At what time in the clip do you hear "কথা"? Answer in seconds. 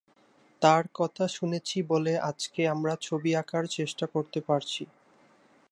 0.93-1.25